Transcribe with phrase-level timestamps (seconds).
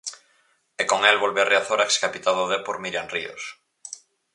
[0.81, 3.43] E con el volve a Riazor a excapitá do Dépor Míriam Ríos.